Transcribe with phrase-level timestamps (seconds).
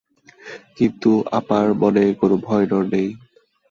[0.77, 3.07] কিন্তু আপার মনে কোনো ভয়ডর নেই।